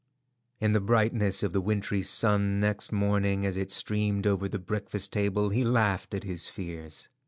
[0.59, 5.13] In the brightness of the wintry sun next morning as it streamed over the breakfast
[5.13, 7.07] table he laughed at his fears.